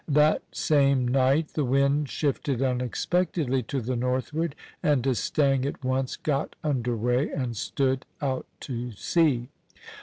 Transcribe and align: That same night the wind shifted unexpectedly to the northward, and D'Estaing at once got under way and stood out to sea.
That 0.09 0.41
same 0.51 1.07
night 1.07 1.49
the 1.49 1.63
wind 1.63 2.09
shifted 2.09 2.59
unexpectedly 2.59 3.61
to 3.61 3.79
the 3.81 3.95
northward, 3.95 4.55
and 4.81 5.03
D'Estaing 5.03 5.63
at 5.67 5.85
once 5.85 6.15
got 6.15 6.55
under 6.63 6.97
way 6.97 7.29
and 7.29 7.55
stood 7.55 8.07
out 8.19 8.47
to 8.61 8.93
sea. 8.93 9.49